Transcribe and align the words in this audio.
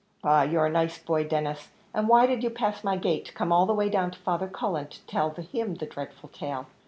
"Ah, 0.23 0.41
you're 0.41 0.65
a 0.65 0.69
nice 0.71 0.97
boy, 0.97 1.23
Denis, 1.23 1.69
and 1.93 2.07
why 2.07 2.25
did 2.25 2.41
you 2.43 2.49
pass 2.49 2.83
my 2.83 2.97
gate 2.97 3.25
to 3.25 3.33
come 3.33 3.51
all 3.51 3.67
the 3.67 3.73
way 3.75 3.87
down 3.87 4.09
to 4.09 4.17
Father 4.17 4.47
Cullen, 4.47 4.87
to 4.87 4.99
tell 5.05 5.29
him 5.29 5.75
the 5.75 5.85
dreadful 5.85 6.29
tale? 6.29 6.65